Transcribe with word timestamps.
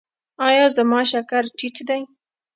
ایا 0.47 0.65
زما 0.77 1.01
شکر 1.11 1.43
ټیټ 1.57 1.75
دی؟ 1.87 2.01